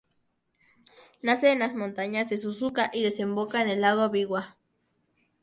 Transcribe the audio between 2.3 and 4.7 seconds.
Suzuka, y desemboca en el lago Biwa.